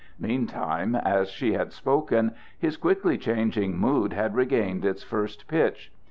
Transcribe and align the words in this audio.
Meantime, 0.19 0.95
as 0.95 1.29
she 1.29 1.53
had 1.53 1.71
spoken, 1.71 2.33
his 2.57 2.75
quickly 2.75 3.19
changing 3.19 3.77
mood 3.77 4.13
had 4.13 4.33
regained 4.33 4.83
its 4.83 5.03
first 5.03 5.47
pitch. 5.47 5.91